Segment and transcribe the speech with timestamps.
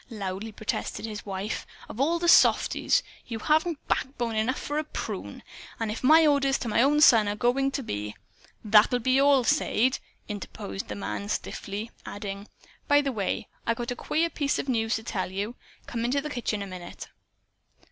[0.09, 1.67] loudly protested his wife.
[1.87, 3.03] "Of all the softies!
[3.27, 5.43] You haven't backbone enough for a prune.
[5.79, 8.15] And if my orders to my own son are going to be"
[8.73, 12.47] "That'll be all, Sade!" interposed the man stiffly adding:
[12.87, 15.53] "By the way, I got a queer piece of news to tell you.
[15.85, 17.07] Come into the kitchen a minute."